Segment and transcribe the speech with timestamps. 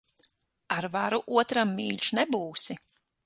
[0.77, 2.79] Ar varu otram mīļš nebūsi.